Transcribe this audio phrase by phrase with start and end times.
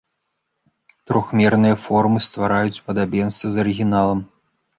[1.11, 4.19] Трохмерныя формы ствараюць падабенства з арыгіналам.